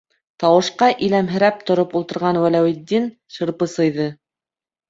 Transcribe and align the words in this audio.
-Тауышҡа 0.43 0.87
иләмһерәп 1.07 1.61
тороп 1.67 1.93
ултырған 2.01 2.39
Вәләүетдин 2.47 3.07
шырпы 3.37 3.73
сыйҙы. 3.79 4.09